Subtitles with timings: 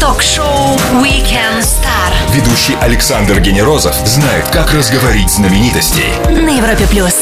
[0.00, 6.12] Ток-шоу Weekend Star Ведущий Александр Генерозов знает, как разговорить знаменитостей.
[6.30, 7.14] на Европе плюс.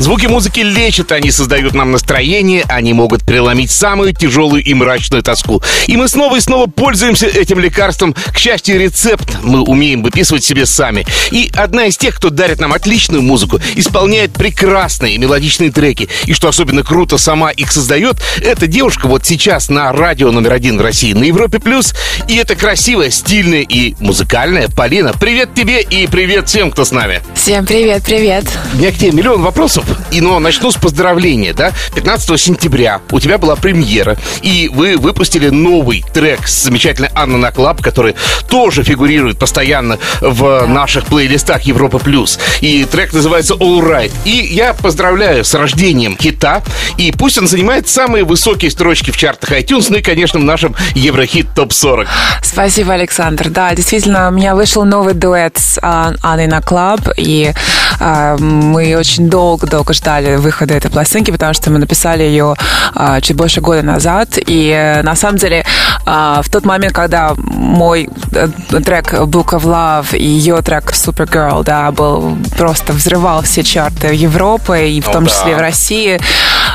[0.00, 5.62] Звуки музыки лечат, они создают нам настроение, они могут преломить самую тяжелую и мрачную тоску.
[5.86, 8.12] И мы снова и снова пользуемся этим лекарством.
[8.12, 11.06] К счастью, рецепт мы умеем выписывать себе сами.
[11.30, 16.08] И одна из тех, кто дарит нам отличную музыку, исполняет прекрасные мелодичные треки.
[16.24, 20.76] И что особенно круто, сама их создает, эта девушка вот сейчас на радио номер один
[20.76, 21.60] в России, на Европе+.
[21.60, 21.94] плюс.
[22.26, 25.12] И это красивая, стильная и музыкальная Полина.
[25.18, 27.22] Привет тебе и привет всем, кто с нами.
[27.34, 28.44] Всем привет, привет.
[28.74, 29.84] У меня к тебе миллион вопросов.
[30.10, 31.72] И, но начну с поздравления, да?
[31.94, 37.82] 15 сентября у тебя была премьера, и вы выпустили новый трек с замечательной Анна Наклаб,
[37.82, 38.14] который
[38.48, 42.38] тоже фигурирует постоянно в наших плейлистах Европа Плюс.
[42.60, 44.12] И трек называется All Right.
[44.24, 46.62] И я поздравляю с рождением хита,
[46.98, 50.74] и пусть он занимает самые высокие строчки в чартах iTunes, ну и, конечно, в нашем
[50.94, 52.06] Еврохит ТОП-40.
[52.42, 53.48] Спасибо, Александр.
[53.50, 57.52] Да, действительно, у меня вышел новый дуэт с а, Анной на клаб, и
[58.00, 59.28] а, мы очень
[59.74, 62.54] долго-долго ждали выхода этой пластинки, потому что мы написали ее
[62.94, 65.64] а, чуть больше года назад, и э, на самом деле
[66.06, 68.48] а, в тот момент, когда мой э,
[68.84, 74.90] трек Book of Love и ее трек Supergirl, да, был просто взрывал все чарты Европы
[74.90, 75.30] и в О, том да.
[75.30, 76.20] числе в России,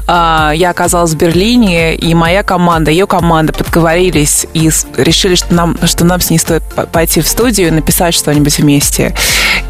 [0.08, 5.78] а, я оказалась в Берлине, и моя команда, ее команда подговорились и решили, что нам,
[5.86, 9.16] что нам с ней стоит по- пойти в студию и написать что-нибудь вместе.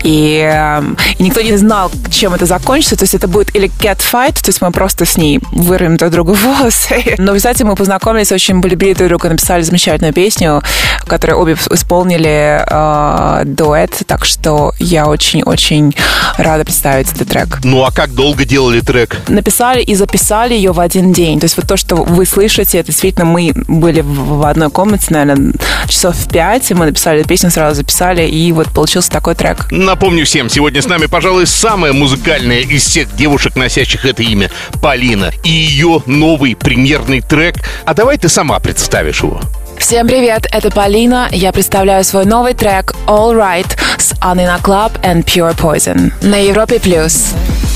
[0.04, 2.96] И, эм, и никто не знал, чем это закончится.
[2.96, 6.12] То есть это будет или cat fight, то есть мы просто с ней вырвем друг
[6.12, 7.16] другу волосы.
[7.18, 10.64] Но в результате мы познакомились, очень полюбили друг друга, написали замечательную песню,
[11.06, 14.04] которую обе исполнили э, дуэт.
[14.08, 15.96] Так что я очень-очень
[16.38, 19.18] рада представить этот трек Ну а как долго делали трек?
[19.28, 21.40] написали и записали ее в один день.
[21.40, 25.08] То есть вот то, что вы слышите, это действительно мы были в в одной комнате,
[25.10, 25.54] наверное,
[25.88, 29.68] часов в пять, и мы написали песню, сразу записали, и вот получился такой трек.
[29.90, 34.52] Напомню всем, сегодня с нами, пожалуй, самая музыкальная из всех девушек, носящих это имя,
[34.84, 35.32] Полина.
[35.44, 37.56] И ее новый премьерный трек.
[37.86, 39.42] А давай ты сама представишь его.
[39.80, 41.28] Всем привет, это Полина.
[41.32, 43.66] Я представляю свой новый трек All Right
[43.98, 46.80] с Anina Club and Pure Poison на Европе+.
[46.80, 47.34] плюс.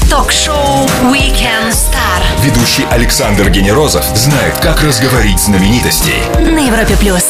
[0.08, 6.22] Ток-шоу Weekend Star Ведущий Александр Генерозов знает, как разговорить знаменитостей.
[6.38, 7.24] на Европе плюс.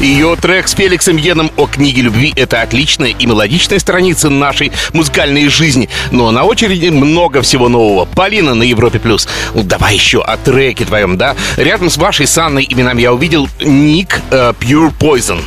[0.00, 5.48] Ее трек с Феликсом Йеном о книге любви— это отличная и мелодичная страница нашей музыкальной
[5.48, 5.88] жизни.
[6.10, 8.04] Но на очереди много всего нового.
[8.04, 8.98] Полина на Европе+.
[8.98, 9.28] плюс.
[9.54, 11.36] Ну, давай еще о треке твоем, да?
[11.56, 15.40] Рядом с вашей с Анной именами я увидел ник э, Pure Poison.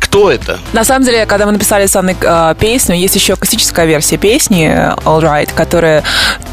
[0.00, 0.58] Кто это?
[0.72, 4.68] На самом деле, когда мы написали с Анной э, песню, есть еще акустическая версия песни
[4.72, 6.02] э, All Right, которая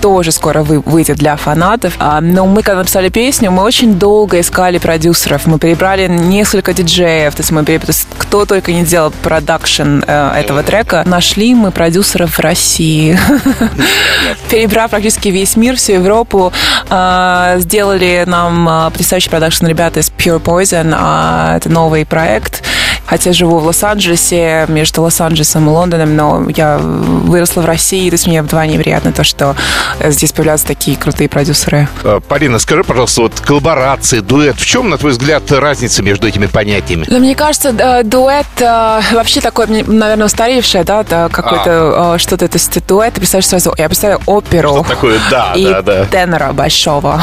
[0.02, 1.94] тоже скоро вы- выйдет для фанатов.
[2.00, 5.46] А, но мы, когда написали песню, мы очень долго искали продюсеров.
[5.48, 10.02] Мы перебрали несколько диджеев, то есть мы переб- то есть кто только не делал продакшн
[10.06, 11.04] э, этого трека.
[11.06, 13.18] Нашли мы продюсеров в России.
[14.50, 16.52] Перебрав практически весь мир, всю Европу,
[16.90, 20.94] э, сделали нам э, потрясающий продакшн ребята из Pure Poison.
[20.96, 22.64] А, Это новый проект.
[23.06, 28.28] Хотя живу в Лос-Анджелесе, между Лос-Анджелесом и Лондоном, но я выросла в России, то есть
[28.28, 29.56] мне вдвойне приятно то, что
[30.04, 31.88] здесь появляются такие крутые продюсеры.
[32.04, 36.48] Э, Полина, скажи, пожалуйста, вот коллаборации, дуэт, в чем, на твой взгляд, разница между этими
[36.48, 37.06] понятиями?
[37.10, 42.18] Но мне кажется, э, дуэт э, вообще такое, мне, наверное, устаревшее, да, да какое-то э,
[42.18, 44.86] что-то, то есть дуэт, ты представляешь сразу, я представляю оперу.
[44.88, 46.06] Такое, да, и да, да.
[46.06, 47.22] тенора большого.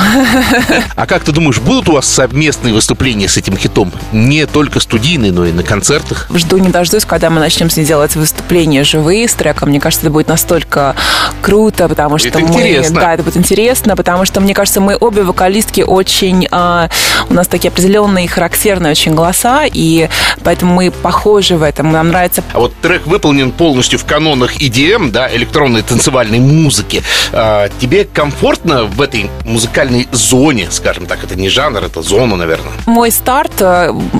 [0.96, 3.92] А как ты думаешь, будут у вас совместные выступления с этим хитом?
[4.12, 6.26] Не только студийные, но и на концертах?
[6.34, 9.70] Жду не дождусь, когда мы начнем с ней делать выступления живые с треком.
[9.70, 10.94] Мне кажется, это будет настолько
[11.40, 12.46] круто, потому что Это мы...
[12.48, 13.00] интересно.
[13.00, 16.46] Да, это будет интересно, потому что, мне кажется, мы обе вокалистки очень...
[16.50, 16.90] а,
[17.30, 20.10] у нас такие определенные характерные очень голоса, и
[20.44, 21.90] поэтому мы похожи в этом.
[21.90, 27.02] Нам нравится А вот трек выполнен полностью в канонах EDM, да, электронной танцевальной музыки.
[27.32, 32.72] А, тебе комфортно в этой музыкальной зоне, скажем так, это не жанр, это зона, наверное.
[32.84, 33.52] Мой старт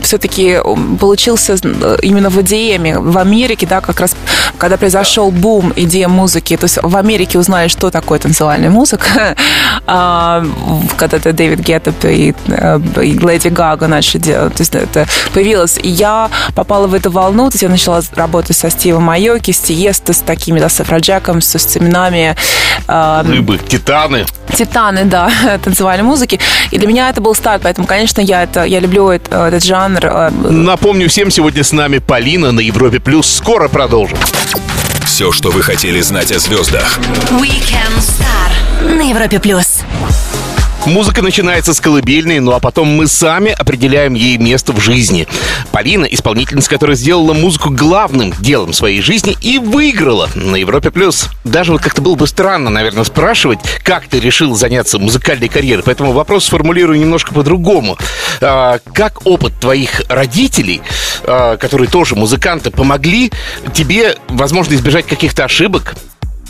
[0.03, 0.59] все-таки
[0.99, 2.99] получился э, именно в EDM.
[3.01, 4.15] В Америке, да, как раз
[4.59, 9.37] когда произошел бум EDM музыки, то есть в Америке узнали, что такое танцевальная музыка,
[9.87, 10.45] А,
[10.97, 15.79] когда это Дэвид Геттеп и, э, и Леди Гага начали делать, то есть это появилось.
[15.83, 19.59] И я попала в эту волну, то есть я начала работать со Стивом Майоки, с
[19.59, 22.37] Тиесто, с такими, да, с Афроджеком, с Семенами,
[22.87, 24.25] а, Рыбы, титаны.
[24.57, 25.31] Титаны, да,
[25.65, 26.39] танцевальной музыки.
[26.71, 30.01] И для меня это был старт, поэтому, конечно, я, это, я люблю это- этот жанр.
[30.05, 33.27] э, Напомню всем, сегодня с нами Полина на Европе Плюс.
[33.27, 34.19] Скоро продолжим.
[35.07, 36.99] Все, что вы хотели знать о звездах.
[37.31, 39.79] Weekend Star на Европе плюс.
[40.85, 45.29] Музыка начинается с колыбельной, ну а потом мы сами определяем ей место в жизни.
[45.71, 50.91] Полина, исполнительница, которая сделала музыку главным делом своей жизни и выиграла на Европе+.
[50.91, 51.29] плюс.
[51.45, 55.85] Даже вот как-то было бы странно, наверное, спрашивать, как ты решил заняться музыкальной карьерой.
[55.85, 57.97] Поэтому вопрос сформулирую немножко по-другому.
[58.41, 60.83] А, как опыт твоих родителей,
[61.23, 63.33] которые тоже музыканты, помогли
[63.73, 65.95] тебе, возможно, избежать каких-то ошибок,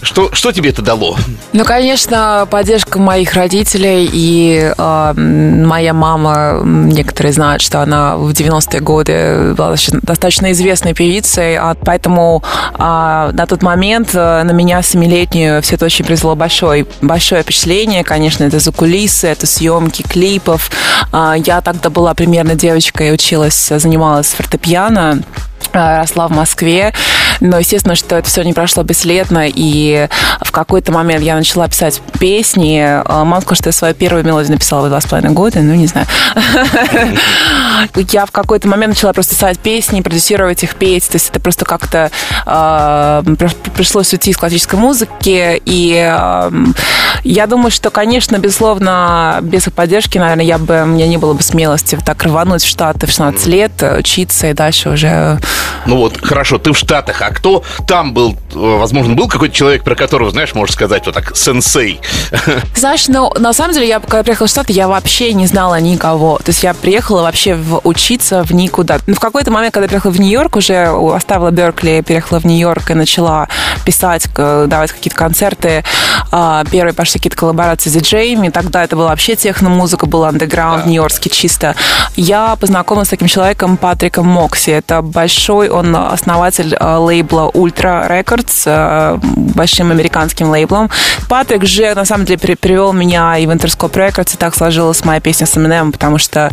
[0.03, 1.17] что, что тебе это дало?
[1.53, 8.81] Ну, конечно, поддержка моих родителей и э, моя мама, некоторые знают, что она в 90-е
[8.81, 12.43] годы была достаточно известной певицей, а поэтому
[12.75, 18.03] э, на тот момент э, на меня, семилетнюю, все это очень произвело большое, большое впечатление.
[18.03, 20.71] Конечно, это за кулисы, это съемки клипов.
[21.13, 25.23] Э, я тогда была примерно девочкой, училась, занималась фортепиано
[25.73, 26.93] росла в Москве,
[27.43, 30.09] но естественно, что это все не прошло бесследно, и
[30.41, 32.81] в какой-то момент я начала писать песни.
[32.81, 35.75] А, мама сказала, что я свою первую мелодию написала в два с половиной года, ну,
[35.75, 36.07] не знаю.
[38.13, 41.65] Я в какой-то момент начала просто писать песни, продюсировать их, петь, то есть это просто
[41.65, 42.11] как-то
[42.47, 43.23] э,
[43.75, 46.51] пришлось уйти из классической музыки, и э,
[47.25, 51.33] я думаю, что, конечно, безусловно, без их поддержки, наверное, я бы, у меня не было
[51.33, 55.41] бы смелости вот так рвануть в Штаты в 16 лет, учиться и дальше уже
[55.87, 58.37] ну вот, хорошо, ты в Штатах, а кто там был?
[58.53, 62.01] Возможно, был какой-то человек, про которого, знаешь, можешь сказать вот так, сенсей?
[62.77, 66.39] Знаешь, ну, на самом деле, я, когда приехала в Штаты, я вообще не знала никого.
[66.39, 68.95] То есть я приехала вообще в, учиться в никуда.
[68.95, 72.45] Но ну, в какой-то момент, когда я приехала в Нью-Йорк, уже оставила Беркли, переехала в
[72.45, 73.49] Нью-Йорк и начала
[73.85, 75.85] писать, давать какие-то концерты.
[76.31, 78.49] А, первые пошли какие-то коллаборации с диджеями.
[78.49, 80.91] Тогда это была вообще техно-музыка, был андеграунд да.
[80.91, 81.75] нью-йоркский чисто.
[82.17, 84.71] Я познакомилась с таким человеком Патриком Мокси.
[84.71, 89.19] Это большой он основатель э, лейбла Ultra Records, э,
[89.55, 90.91] большим американским лейблом.
[91.29, 95.21] Патрик же, на самом деле, привел меня и в Interscope Records, и так сложилась моя
[95.21, 96.53] песня с Eminem, потому что э,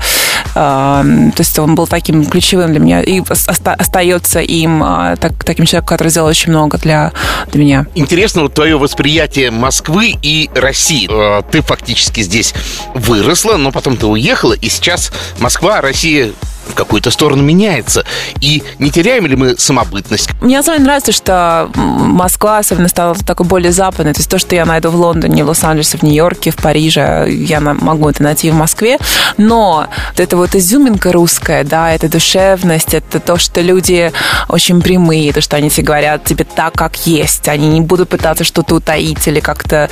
[0.54, 4.80] то есть он был таким ключевым для меня и остается им
[5.20, 7.12] так, таким человеком, который сделал очень много для,
[7.52, 7.86] для меня.
[7.96, 11.10] Интересно вот твое восприятие Москвы и России.
[11.52, 12.54] Ты фактически здесь
[12.94, 16.32] выросла, но потом ты уехала, и сейчас Москва, Россия
[16.70, 18.06] в какую-то сторону меняется.
[18.42, 20.30] И не теряем ли мы самобытность?
[20.42, 24.14] Мне особенно нравится, что Москва особенно стала такой более западной.
[24.14, 27.60] То есть то, что я найду в Лондоне, в Лос-Анджелесе, в Нью-Йорке, в Париже, я
[27.60, 28.98] могу это найти в Москве.
[29.38, 29.88] Но
[30.20, 34.12] вот это вот изюминка русская, да, это душевность, это то, что люди
[34.50, 37.48] очень прямые, то, что они тебе говорят тебе так, как есть.
[37.48, 39.90] Они не будут пытаться что-то утаить или как-то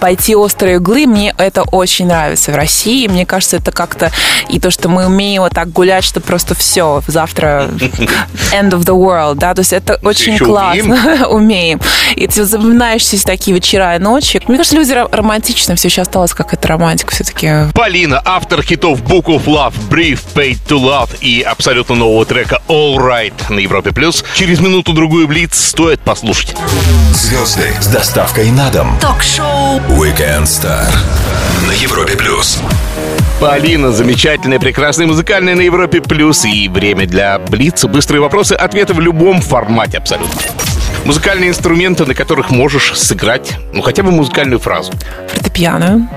[0.00, 1.06] пойти острые углы.
[1.06, 3.06] Мне это очень нравится в России.
[3.06, 4.10] Мне кажется, это как-то
[4.48, 7.68] и то, что мы умеем вот так гулять, что просто все, завтра
[8.52, 11.80] end of the world, да, то есть это очень классно, умеем.
[12.16, 14.40] И ты запоминаешься такие вечера и ночи.
[14.48, 17.70] Мне кажется, люди романтично все еще осталось как это романтика все-таки.
[17.74, 22.98] Полина, автор хитов Book of Love, Brief, Paid to Love и абсолютно нового трека All
[22.98, 23.90] Right на Европе+.
[23.90, 24.24] плюс.
[24.36, 26.54] Через минуту-другую Блиц стоит послушать.
[27.12, 28.96] Звезды с доставкой на дом.
[29.00, 30.86] Ток-шоу Weekend Star
[31.66, 32.16] на Европе+.
[32.16, 32.60] плюс.
[33.40, 37.88] Полина, замечательная, прекрасная, музыкальная на Европе Плюс и время для Блица.
[37.88, 40.40] Быстрые вопросы, ответы в любом формате абсолютно.
[41.04, 44.92] Музыкальные инструменты, на которых можешь сыграть, ну, хотя бы музыкальную фразу.
[45.28, 46.08] Фортепиано.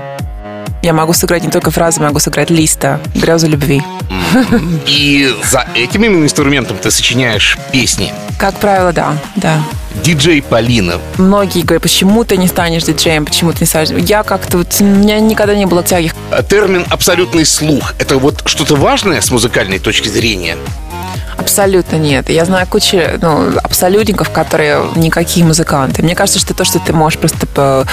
[0.82, 3.82] Я могу сыграть не только фразы, могу сыграть листа, грезы любви.
[4.86, 8.12] И за этим именно инструментом ты сочиняешь песни?
[8.36, 9.62] Как правило, да, да.
[10.02, 10.94] Диджей Полина.
[11.18, 13.90] Многие говорят, почему ты не станешь диджеем, почему ты не станешь...
[13.90, 14.74] Я как-то вот...
[14.80, 16.12] У меня никогда не было тяги.
[16.48, 20.56] Термин «абсолютный слух»— это вот что-то важное с музыкальной точки зрения?
[21.36, 22.30] Абсолютно нет.
[22.30, 26.02] Я знаю кучу ну, абсолютников, которые никакие музыканты.
[26.02, 27.86] Мне кажется, что то, что ты можешь просто...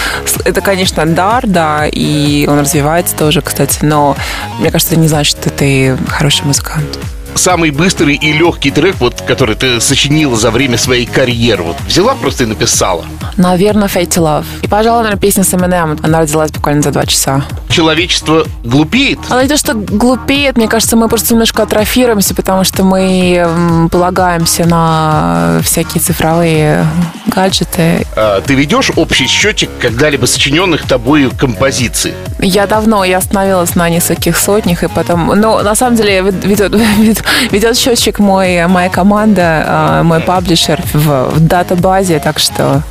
[0.45, 4.15] Это, конечно, дар, да, и он развивается тоже, кстати, но
[4.59, 6.99] мне кажется, это не значит, что ты хороший музыкант
[7.39, 11.63] самый быстрый и легкий трек, вот, который ты сочинила за время своей карьеры?
[11.63, 13.05] Вот взяла просто и написала?
[13.37, 14.45] Наверное, Fate to Love.
[14.61, 15.99] И, пожалуй, наверное, песня с Eminem.
[16.03, 17.43] Она родилась буквально за два часа.
[17.69, 19.19] Человечество глупеет?
[19.29, 24.65] Она не то, что глупеет, мне кажется, мы просто немножко атрофируемся, потому что мы полагаемся
[24.65, 26.85] на всякие цифровые
[27.27, 28.05] гаджеты.
[28.15, 32.13] А, ты ведешь общий счетчик когда-либо сочиненных тобой композиций?
[32.39, 35.27] Я давно, я остановилась на нескольких сотнях, и потом...
[35.39, 41.29] Ну, на самом деле, ведет, ведет, ведет счетчик мой, моя команда, а, мой паблишер в,
[41.35, 42.83] в датабазе, так что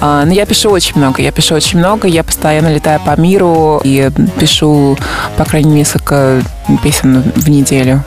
[0.00, 4.10] Но я пишу очень много, я пишу очень много, я постоянно летаю по миру и
[4.40, 4.98] пишу,
[5.36, 6.42] по крайней мере, несколько
[6.82, 8.02] песен в неделю.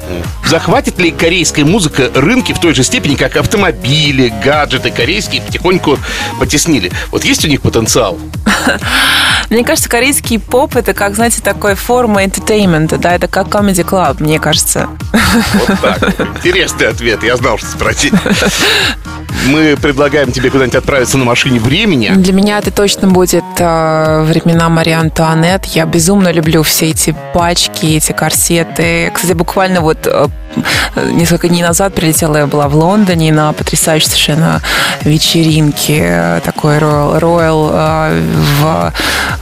[0.45, 5.97] Захватит ли корейская музыка рынки в той же степени, как автомобили, гаджеты корейские потихоньку
[6.39, 6.91] потеснили?
[7.11, 8.17] Вот есть у них потенциал?
[9.49, 14.17] Мне кажется, корейский поп это как, знаете, такой форма entertainment, да, это как comedy club,
[14.19, 14.87] мне кажется.
[15.53, 16.19] Вот так.
[16.37, 17.23] Интересный ответ.
[17.23, 18.13] Я знал, что спросить.
[19.47, 22.11] Мы предлагаем тебе куда-нибудь отправиться на машине времени.
[22.15, 25.65] Для меня это точно будет э, времена Марии Антуанет.
[25.65, 29.11] Я безумно люблю все эти пачки, эти корсеты.
[29.13, 30.27] Кстати, буквально вот э,
[31.11, 34.61] несколько дней назад прилетела, я была в Лондоне на потрясающей совершенно
[35.03, 38.21] вечеринке, э, такой Royal, Royal э,
[38.61, 38.93] в,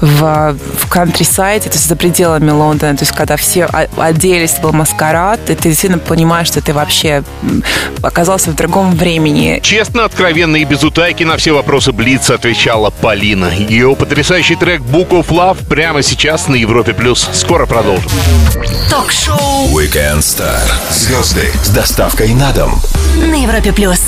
[0.02, 3.66] в, в countryside, то есть за пределами Лондона, то есть когда все
[3.98, 7.24] оделись, был маскарад, и ты действительно понимаешь, что ты вообще
[8.02, 9.60] оказался в другом времени.
[9.64, 13.52] Честно, откровенно и без утайки на все вопросы Блица отвечала Полина.
[13.54, 16.94] Ее потрясающий трек «Book of Love» прямо сейчас на Европе+.
[16.94, 17.30] плюс.
[17.34, 18.10] Скоро продолжим.
[18.90, 20.62] Ток-шоу Weekend Star.
[20.92, 22.80] Звезды с доставкой на дом.
[23.18, 24.00] на Европе плюс.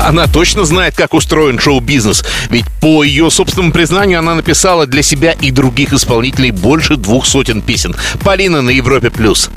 [0.00, 2.24] Она точно знает, как устроен шоу-бизнес.
[2.50, 7.62] Ведь по ее собственному признанию она написала для себя и других исполнителей больше двух сотен
[7.62, 7.94] песен.
[8.24, 9.10] Полина на Европе+.
[9.10, 9.48] плюс.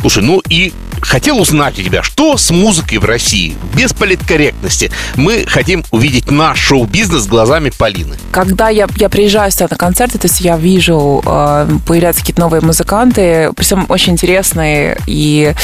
[0.00, 3.56] Слушай, ну и хотел узнать у тебя, что с музыкой в России?
[3.74, 4.90] Без политкорректности.
[5.16, 8.16] Мы хотим увидеть наш шоу-бизнес глазами Полины.
[8.30, 12.60] Когда я, я приезжаю сюда на концерты, то есть я вижу, э, появляются какие-то новые
[12.60, 15.54] музыканты, причем очень интересные и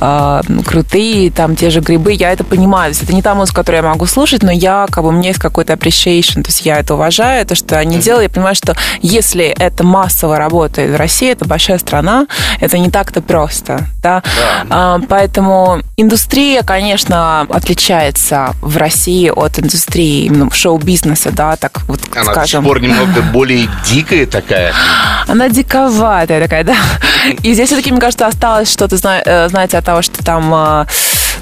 [0.00, 2.92] э, ну, крутые, там те же грибы, я это понимаю.
[2.92, 5.12] То есть это не та музыка, которую я могу слушать, но я, как бы, у
[5.12, 8.54] меня есть какой-то appreciation, то есть я это уважаю, то, что они делают, я понимаю,
[8.54, 12.26] что если это массово работает в России, это большая страна,
[12.60, 14.22] это не так-то просто, да?
[14.68, 14.71] А,
[15.08, 22.30] поэтому индустрия, конечно, отличается в России от индустрии именно шоу-бизнеса, да, так вот Она до
[22.32, 22.62] скажем.
[22.62, 24.72] сих пор немного более дикая такая.
[25.28, 26.76] Она диковатая такая, да.
[27.42, 30.86] И здесь все-таки, мне кажется, осталось что-то, э, знаете, от того, что там, э,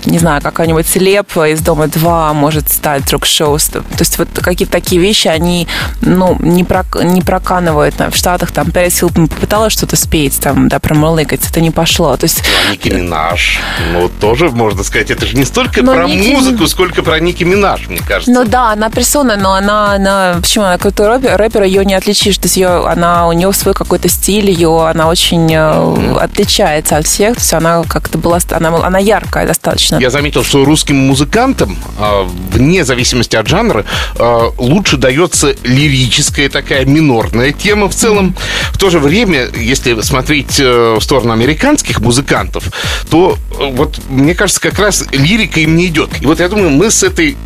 [0.07, 3.59] не знаю, какой-нибудь селеп из Дома 2 может стать вдруг шоу.
[3.59, 5.69] То есть вот какие-то такие вещи, они,
[6.01, 7.95] ну, не, прок- не проканывают.
[7.99, 12.17] В Штатах там Пэрис Хилтон попыталась что-то спеть, там, да, промурлыкать, это не пошло.
[12.17, 12.89] То есть А Ники
[13.21, 13.61] Минаж.
[13.93, 17.45] Ну, тоже, можно сказать, это же не столько Но про Ники- музыку, сколько про Ники
[17.45, 18.31] Минаж, мне кажется.
[18.31, 22.39] Ну да, она персона, но она, она почему она крутой рэпер, рэпер, ее не отличишь,
[22.39, 27.07] то есть ее, она, у нее свой какой-то стиль, ее, она очень э, отличается от
[27.07, 29.97] всех, то есть она как-то была, она, она яркая достаточно.
[29.97, 33.85] Я заметил, что русским музыкантам, а, вне зависимости от жанра,
[34.19, 38.35] а, лучше дается лирическая такая минорная тема в целом.
[38.73, 42.65] В то же время, если смотреть э, в сторону американских музыкантов,
[43.11, 46.11] то э, вот мне кажется, как раз лирика им не идет.
[46.21, 47.37] И вот я думаю, мы с этой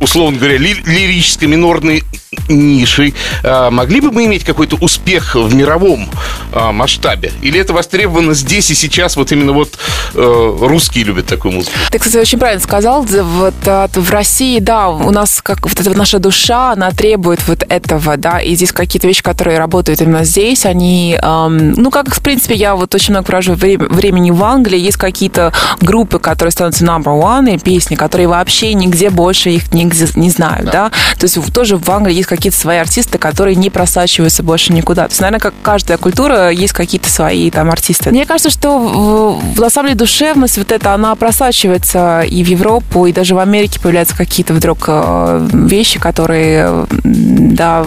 [0.00, 2.02] условно говоря, ли- лирической минорной
[2.48, 6.08] нишей, а, могли бы мы иметь какой-то успех в мировом
[6.52, 7.32] а, масштабе?
[7.42, 9.78] Или это востребовано здесь и сейчас, вот именно вот
[10.14, 11.72] э, русские любят такую музыку?
[11.90, 13.02] Ты, кстати, очень правильно сказал.
[13.02, 17.64] Вот а, в России, да, у нас как вот эта наша душа, она требует вот
[17.68, 22.20] этого, да, и здесь какие-то вещи, которые работают именно здесь, они, эм, ну, как, в
[22.20, 26.84] принципе, я вот очень много провожу вре- времени в Англии, есть какие-то группы, которые становятся
[26.84, 29.83] number one, и песни, которые вообще нигде больше их нигде
[30.16, 30.90] не знают, да.
[31.18, 35.04] То есть в- тоже в Англии есть какие-то свои артисты, которые не просачиваются больше никуда.
[35.06, 38.10] То есть, наверное, как каждая культура, есть какие-то свои там артисты.
[38.10, 43.06] Мне кажется, что в- на самом деле душевность вот эта, она просачивается и в Европу,
[43.06, 47.86] и даже в Америке появляются какие-то вдруг э, вещи, которые, да,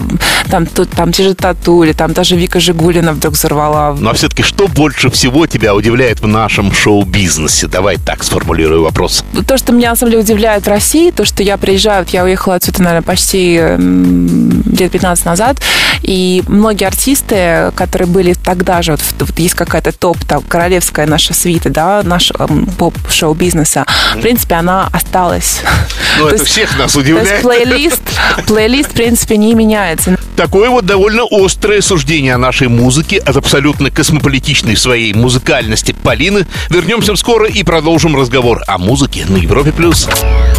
[0.50, 3.94] там, тут, там те же тату, или там даже Вика Жигулина вдруг взорвала.
[3.98, 7.66] Ну а все-таки что больше всего тебя удивляет в нашем шоу-бизнесе?
[7.66, 9.24] Давай так сформулирую вопрос.
[9.46, 12.24] То, что меня на самом деле удивляет в России, то, что я приезжаю, вот я
[12.24, 15.56] уехала отсюда, наверное, почти м, лет 15 назад,
[16.02, 21.34] и многие артисты, которые были тогда же, вот, вот есть какая-то топ, там, королевская наша
[21.34, 23.84] свита, да, наш эм, поп-шоу-бизнеса,
[24.16, 25.60] в принципе, она осталась.
[26.18, 27.42] Ну, То это есть- всех нас То есть удивляет.
[27.42, 28.02] плейлист,
[28.46, 30.16] плейлист, в принципе, не меняется.
[30.36, 36.46] Такое вот довольно острое суждение о нашей музыке от абсолютно космополитичной своей музыкальности Полины.
[36.70, 39.72] Вернемся скоро и продолжим разговор о музыке на Европе+.
[39.72, 40.08] плюс.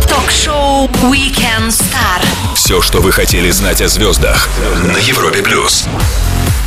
[0.09, 2.21] Ток-шоу Weekend Star.
[2.55, 4.47] Все, что вы хотели знать о звездах
[4.85, 5.85] на Европе плюс.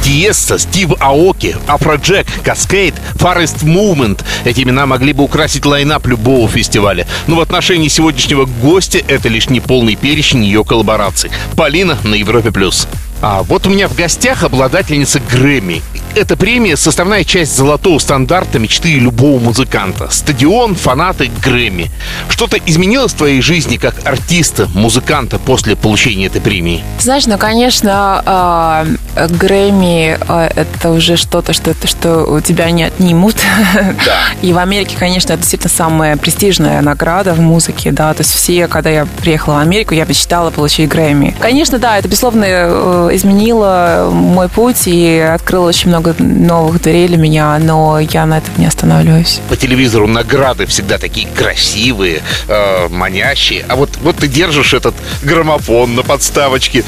[0.05, 4.23] Tiësto, Steve Aoki, Afrojack, Kaskade, Far East Movement.
[4.45, 7.07] Эти имена могли бы украсить line-up любого фестиваля.
[7.27, 11.31] Но в отношении сегодняшнего гостя это лишь не полный перечень ее коллабораций.
[11.57, 12.53] Полина на Европе+.
[12.53, 12.87] плюс.
[13.23, 15.81] А вот у меня в гостях обладательница Грэмми.
[16.15, 20.09] Эта премия– составная часть золотого стандарта мечты любого музыканта.
[20.11, 21.91] Стадион, фанаты, Грэмми.
[22.29, 26.83] Что-то изменилось в твоей жизни как артиста, музыканта после получения этой премии?
[26.99, 33.37] Знаешь, ну, конечно, а, Грэмми а, это уже что-то, что, что у тебя не отнимут.
[34.05, 34.19] Да.
[34.41, 38.67] И в Америке, конечно, это действительно самая престижная награда в музыке, да, то есть все,
[38.67, 41.35] когда я приехала в Америку, я мечтала получить Грэмми.
[41.39, 47.17] Конечно, да, это, безусловно, э, изменило мой путь и открыло очень много новых дверей для
[47.17, 49.41] меня, но я на этом не останавливаюсь.
[49.49, 55.95] По телевизору награды всегда такие красивые, э, манящие, а вот, вот ты держишь этот граммофон
[55.95, 56.85] на подставочке,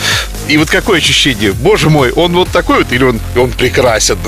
[0.49, 1.53] и вот какое ощущение?
[1.53, 4.19] Боже мой, он вот такой вот или он, он прекрасен?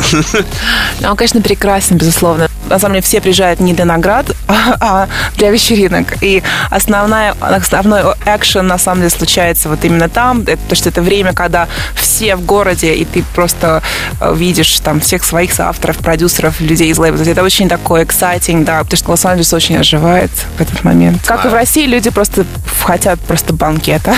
[1.00, 2.45] Ну, он, конечно, прекрасен, безусловно.
[2.68, 6.22] На самом деле все приезжают не для наград, а, а для вечеринок.
[6.22, 10.42] И основная, основной экшен, на самом деле, случается вот именно там.
[10.42, 13.82] Это, то, что это время, когда все в городе, и ты просто
[14.20, 17.22] э, видишь там всех своих соавторов, продюсеров, людей из лейбла.
[17.22, 21.22] Это очень такой exciting, да, потому что Лос-Анджелес очень оживает в этот момент.
[21.26, 22.46] Как и в России, люди просто
[22.82, 24.14] хотят просто банкета.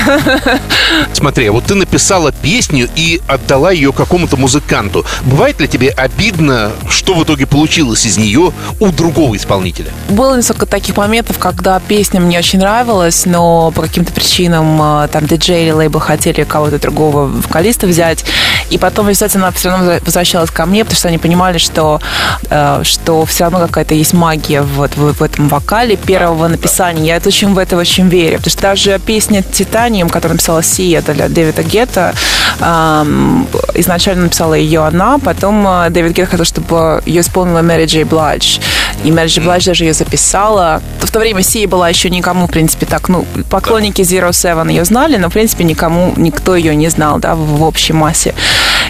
[1.12, 5.07] Смотри, а вот ты написала песню и отдала ее какому-то музыканту.
[5.23, 8.38] Бывает ли тебе обидно, что в итоге получилось из нее
[8.80, 9.90] у другого исполнителя?
[10.09, 15.26] Было несколько таких моментов, когда песня мне очень нравилась, но по каким-то причинам э, там
[15.26, 18.25] диджей или лейбл хотели кого-то другого вокалиста взять.
[18.71, 22.00] И потом, обязательно, все равно возвращалась ко мне, потому что они понимали, что,
[22.50, 27.07] э, что все равно какая-то есть магия вот в, этом вокале первого написания.
[27.07, 28.38] Я это очень в это очень верю.
[28.38, 32.14] Потому что даже песня «Титаниум», которую написала Сия для Дэвида Гетта,
[33.75, 38.59] изначально написала ее она, потом э, Дэвид Гетт хотел, чтобы ее исполнила Мэри Джей Бладж.
[39.05, 40.83] И Мэри Джей Бладж даже ее записала.
[41.01, 44.85] В то время Сия была еще никому, в принципе, так, ну, поклонники Zero Seven ее
[44.85, 48.35] знали, но, в принципе, никому, никто ее не знал, да, в общей массе.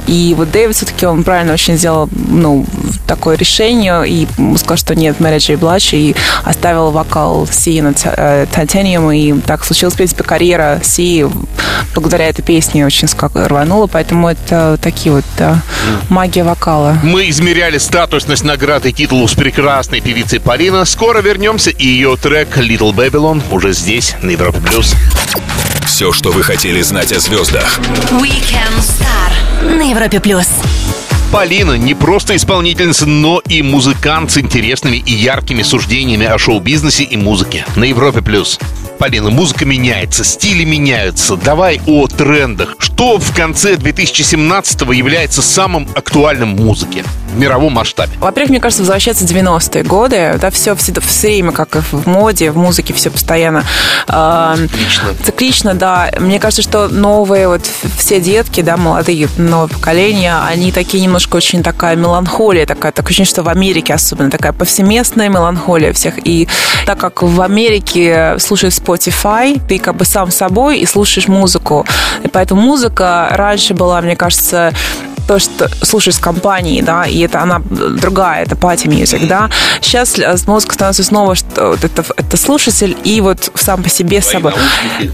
[0.07, 2.65] И вот Дэвид все-таки, он правильно очень сделал, ну,
[3.07, 4.27] такое решение и
[4.57, 6.15] сказал, что нет, Мэри Джей Бладж, и
[6.45, 11.27] оставил вокал Си на Titanium, и так случилась, в принципе, карьера Си
[11.95, 15.61] благодаря этой песне очень рванула, поэтому это такие вот да,
[16.09, 16.99] магия вокала.
[17.03, 20.85] Мы измеряли статусность награды и титулов с прекрасной певицей Полина.
[20.85, 24.61] Скоро вернемся, и ее трек Little Babylon уже здесь, на Европе+.
[24.61, 24.95] плюс.
[25.87, 27.79] Все, что вы хотели знать о звездах.
[28.11, 30.21] Weekend Star на Европе+.
[30.21, 30.47] плюс.
[31.33, 37.17] Полина не просто исполнительница, но и музыкант с интересными и яркими суждениями о шоу-бизнесе и
[37.17, 37.65] музыке.
[37.75, 38.21] На Европе+.
[38.21, 38.59] плюс.
[38.99, 41.37] Полина, музыка меняется, стили меняются.
[41.37, 42.77] Давай о трендах.
[42.79, 48.13] Что в конце 2017-го является самым актуальным в музыке в мировом масштабе?
[48.19, 50.39] Во-первых, мне кажется, возвращаться в 90-е годы.
[50.41, 53.65] Да, все, все, все время, как и в моде, в музыке, все постоянно
[54.09, 55.15] э, циклично.
[55.25, 56.11] циклично, да.
[56.19, 61.63] Мне кажется, что новые вот все детки, да, молодые, новое поколение, они такие немножко очень
[61.63, 66.15] такая меланхолия, такая, так ощущение, что в Америке особенно такая повсеместная меланхолия всех.
[66.27, 66.49] И
[66.87, 71.87] так как в Америке слушают Spotify, ты как бы сам собой и слушаешь музыку.
[72.25, 74.73] И поэтому музыка раньше была, мне кажется,
[75.29, 79.51] то, что слушаешь с компанией, да, и это она другая, это пати music, да.
[79.83, 84.55] Сейчас мозг становится снова, что это, это слушатель и вот сам по себе с собой.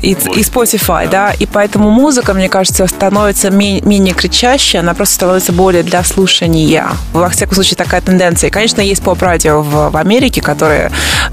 [0.02, 1.32] И, и Spotify, да.
[1.32, 6.88] И поэтому музыка, мне кажется, становится менее, менее кричащей, она просто становится более для слушания.
[7.12, 8.48] Во всяком случае, такая тенденция.
[8.48, 10.92] И, конечно, есть поп-радио в, в Америке, которое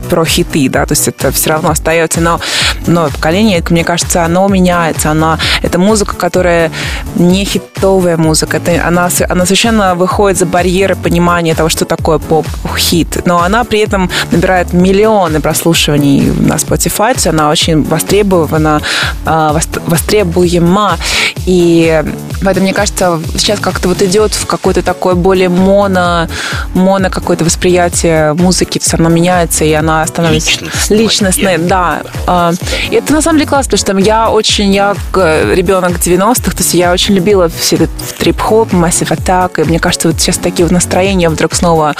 [0.09, 2.39] про хиты, да, то есть это все равно остается, но
[2.87, 6.71] новое поколение, мне кажется, оно меняется, она, это музыка, которая
[7.15, 13.25] не хитовая музыка, это она, она совершенно выходит за барьеры понимания того, что такое поп-хит.
[13.25, 18.81] Но она при этом набирает миллионы прослушиваний на Spotify, она очень востребована,
[19.25, 19.57] а,
[19.88, 20.97] востребуема.
[21.45, 22.03] И
[22.43, 26.27] поэтому, мне кажется, сейчас как-то вот идет в какое-то такое более моно,
[26.73, 31.57] моно какое-то восприятие музыки, есть она меняется, и она становится личностной.
[31.57, 32.01] Да.
[32.27, 32.51] А,
[32.89, 36.73] и это на самом деле классно, потому что я очень, я ребенок 90-х, то есть
[36.73, 39.62] я очень любила все этот трип-хоп, Pop, Massive Attack.
[39.62, 41.95] И мне кажется, вот сейчас такие вот настроения вдруг снова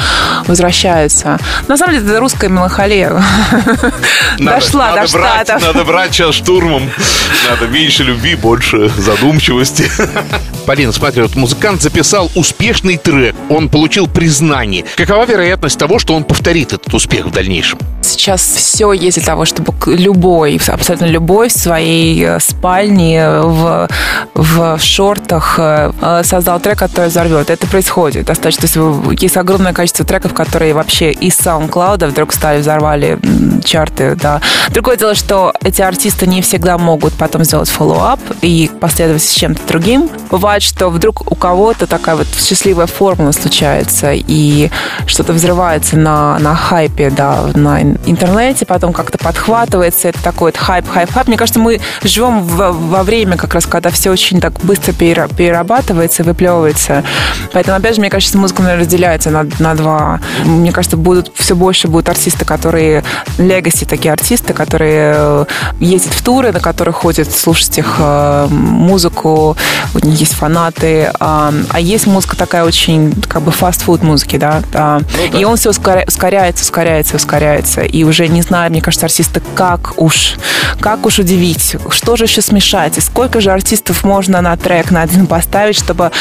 [0.48, 1.40] возвращаются.
[1.68, 3.12] На самом деле, это русская меланхолия.
[4.38, 5.62] Надо, Дошла надо до брать, Штатов.
[5.62, 6.90] Надо брать сейчас штурмом.
[7.50, 9.90] Надо меньше любви, больше задумчивости.
[10.66, 13.36] Полина, смотри, вот музыкант записал успешный трек.
[13.50, 14.86] Он получил признание.
[14.96, 17.80] Какова вероятность того, что он повторит этот успех в дальнейшем?
[18.22, 23.90] Сейчас все есть для того, чтобы любой, абсолютно любой в своей э, спальне в,
[24.36, 27.50] в шортах э, создал трек, который взорвет.
[27.50, 28.68] Это происходит достаточно.
[28.68, 33.18] То есть есть огромное количество треков, которые вообще из SoundCloud вдруг стали, взорвали
[33.64, 34.40] чарты, да.
[34.70, 39.68] Другое дело, что эти артисты не всегда могут потом сделать follow-up и последовать с чем-то
[39.68, 40.10] другим.
[40.30, 44.70] Бывает, что вдруг у кого-то такая вот счастливая формула случается, и
[45.08, 47.82] что-то взрывается на, на хайпе, да, на
[48.12, 51.28] интернете, потом как-то подхватывается, это такой вот хайп, хайп, хайп.
[51.28, 56.24] Мне кажется, мы живем в, во время как раз, когда все очень так быстро перерабатывается,
[56.24, 57.04] выплевывается.
[57.54, 60.20] Поэтому, опять же, мне кажется, музыка, наверное, разделяется на, на два.
[60.44, 63.04] Мне кажется, будут все больше будут артисты, которые
[63.38, 65.46] легаси, такие артисты, которые э,
[65.80, 69.58] ездят в туры, на которых ходят слушать их э, музыку,
[69.94, 74.62] у них есть фанаты, а, а есть музыка такая очень, как бы, фастфуд музыки, да,
[74.62, 75.02] ну, да.
[75.38, 80.36] и он все ускоряется, ускоряется, ускоряется, и уже не знаю, мне кажется, артисты, как уж,
[80.80, 85.02] как уж удивить, что же еще смешать, и сколько же артистов можно на трек на
[85.02, 86.12] один поставить, чтобы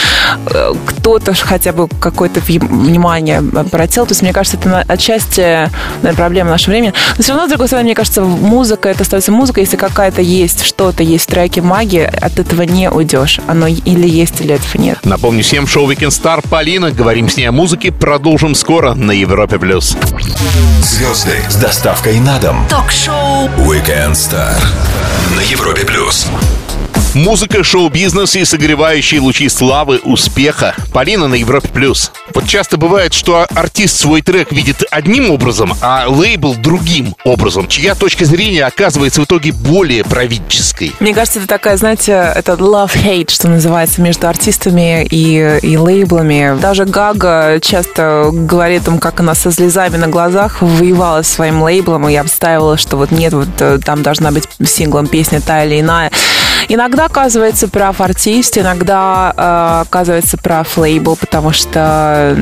[0.46, 5.40] э, кто-то хотя бы какое-то внимание обратил, то есть мне кажется, это отчасти
[6.02, 9.32] наверное, проблема нашего времени, но все равно, с другой стороны, мне кажется, музыка, это остается
[9.32, 14.08] музыка, если какая-то есть, что-то есть в треке магии, от этого не уйдешь, оно или
[14.08, 14.98] есть, или этого нет.
[15.04, 19.58] Напомню всем, шоу Weekend Star Полина, говорим с ней о музыке, продолжим скоро на Европе+.
[19.58, 19.96] плюс.
[20.82, 22.66] Звезды доставкой на дом.
[22.68, 24.58] Ток-шоу Weekend Star
[25.36, 25.84] на Европе+.
[25.84, 26.26] плюс.
[27.14, 30.76] Музыка, шоу-бизнес и согревающие лучи славы, успеха.
[30.92, 31.66] Полина на Европе+.
[31.66, 32.12] плюс.
[32.32, 37.96] Вот часто бывает, что артист свой трек видит одним образом, а лейбл другим образом, чья
[37.96, 40.92] точка зрения оказывается в итоге более правительской.
[41.00, 46.56] Мне кажется, это такая, знаете, это love-hate, что называется, между артистами и, и лейблами.
[46.60, 52.08] Даже Гага часто говорит им, как она со слезами на глазах воевала с своим лейблом
[52.08, 56.12] и обстаивала, что вот нет, вот э, там должна быть синглом песня та или иная.
[56.68, 62.36] Иногда оказывается прав артист, иногда э, оказывается прав лейбл, потому что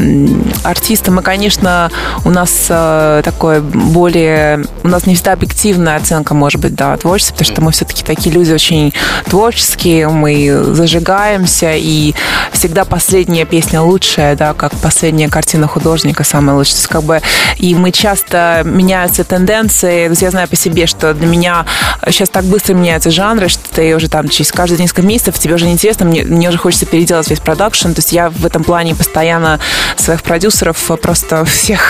[0.64, 1.90] артисты, мы, конечно,
[2.24, 4.64] у нас э, такое более...
[4.82, 8.34] У нас не всегда объективная оценка может быть, да, творчества, потому что мы все-таки такие
[8.34, 8.92] люди очень
[9.26, 12.14] творческие, мы зажигаемся, и
[12.52, 16.74] всегда последняя песня лучшая, да, как последняя картина художника самая лучшая.
[16.74, 17.20] То есть, как бы,
[17.58, 20.06] и мы часто меняются тенденции.
[20.06, 21.64] То есть, я знаю по себе, что для меня
[22.06, 25.66] сейчас так быстро меняются жанры, что ты уже там через каждые несколько месяцев тебе уже
[25.66, 27.92] неинтересно, мне, мне уже хочется переделать весь продакшн.
[27.92, 29.60] То есть я в этом плане постоянно
[29.96, 31.80] своих продюсеров просто всех...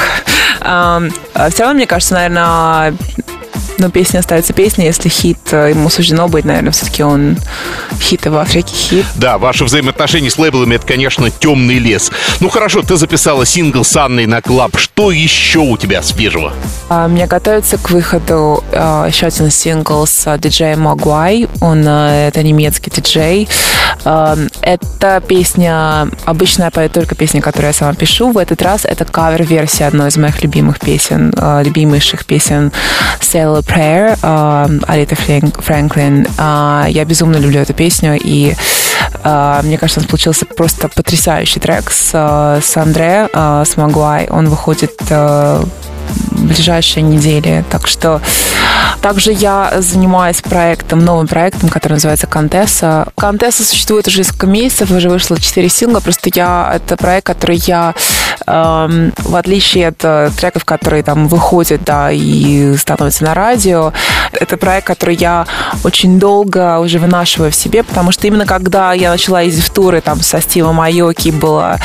[0.61, 1.01] А
[1.51, 2.95] все равно, мне кажется, наверное,
[3.79, 7.37] но песня остается песней, если хит э, ему суждено быть, наверное, все-таки он
[8.01, 9.07] хит и в Африке хит.
[9.17, 12.11] Да, ваши взаимоотношения с лейблами это, конечно, темный лес.
[12.41, 14.77] Ну хорошо, ты записала сингл с Анной на клаб.
[14.77, 16.53] Что еще у тебя свежего?
[16.89, 21.49] А, мне готовится к выходу а, еще один сингл с диджеем Магуай.
[21.61, 23.49] Он а, это немецкий диджей.
[24.05, 28.31] Это песня, обычно я пою только песни, которые я сама пишу.
[28.31, 32.73] В этот раз это кавер-версия одной из моих любимых песен, любимейших песен
[33.21, 34.19] Sailor Prayer
[34.87, 36.27] Арита Фрэнклин.
[36.39, 38.55] Я безумно люблю эту песню, и
[39.63, 42.11] мне кажется, у нас получился просто потрясающий трек с,
[42.63, 44.27] с Андре, с Магуай.
[44.31, 45.69] Он выходит в
[46.33, 47.65] ближайшие недели.
[47.71, 48.21] Так что
[49.01, 53.09] также я занимаюсь проектом, новым проектом, который называется Контесса.
[53.17, 56.01] Контесса существует уже несколько месяцев, уже вышло 4 сингла.
[56.01, 57.95] Просто я это проект, который я
[58.47, 63.93] эм, в отличие от э, треков, которые там выходят, да, и становятся на радио,
[64.33, 65.47] это проект, который я
[65.85, 70.01] очень долго уже вынашиваю в себе, потому что именно когда я начала ездить в туры
[70.01, 71.79] там со Стивом Айоки, было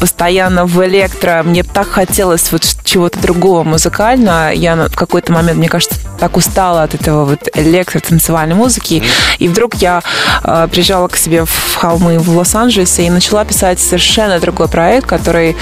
[0.00, 4.52] постоянно в электро, мне так хотелось вот чего-то другого музыкально.
[4.54, 9.02] Я в какой-то момент, мне кажется, так устала от этого вот электро-танцевальной музыки.
[9.38, 10.02] И вдруг я
[10.44, 15.56] э, приезжала к себе в холмы в Лос-Анджелесе и начала писать совершенно другой проект, который,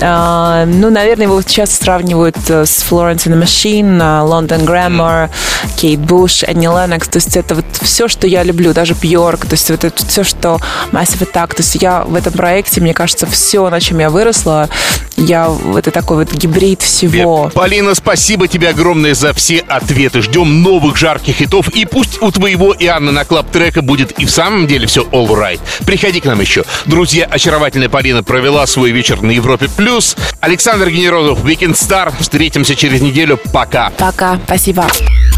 [0.00, 5.30] э, ну, наверное, его сейчас сравнивают э, с Florence and the Machine, London Grammar,
[5.76, 7.08] Кейт Буш, Энни Леннокс.
[7.08, 9.46] То есть это вот все, что я люблю, даже Бьорк.
[9.46, 10.60] То есть вот это все, что
[10.92, 11.54] Massive Attack.
[11.54, 14.68] То есть я в этом проекте, мне кажется, все, на чем я выросла,
[15.16, 17.41] я это такой вот гибрид всего.
[17.50, 20.22] Полина, спасибо тебе огромное за все ответы.
[20.22, 21.68] Ждем новых жарких хитов.
[21.70, 25.02] И пусть у твоего и Анны на клаб трека будет и в самом деле все
[25.02, 25.60] all right.
[25.84, 26.64] Приходи к нам еще.
[26.86, 29.68] Друзья, очаровательная Полина провела свой вечер на Европе+.
[29.68, 30.16] плюс.
[30.40, 32.12] Александр Генерозов, Weekend Star.
[32.20, 33.38] Встретимся через неделю.
[33.52, 33.90] Пока.
[33.98, 34.38] Пока.
[34.46, 34.86] Спасибо.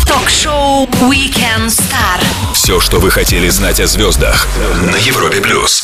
[0.06, 2.20] Ток-шоу Weekend Star.
[2.52, 4.46] Все, что вы хотели знать о звездах
[4.82, 5.40] на Европе+.
[5.40, 5.82] плюс.